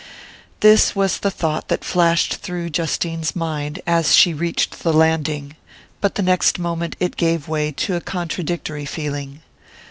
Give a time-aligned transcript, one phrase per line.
[0.61, 5.55] This was the thought that flashed through Justine's mind as she reached the landing;
[5.99, 9.43] but the next moment it gave way to a contradictory feeling.